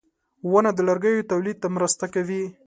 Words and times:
•ونه 0.51 0.71
د 0.75 0.79
لرګیو 0.87 1.27
تولید 1.31 1.57
ته 1.63 1.67
مرسته 1.75 2.05
کوي. 2.13 2.43